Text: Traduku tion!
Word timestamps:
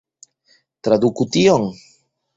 Traduku 0.87 1.27
tion! 1.37 1.71